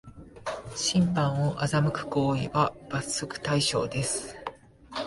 [0.75, 4.35] 審判を欺く行為は罰則対象です